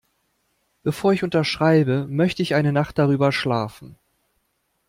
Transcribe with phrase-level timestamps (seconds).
[0.81, 3.99] Bevor ich unterschreibe, möchte ich eine Nacht darüber schlafen.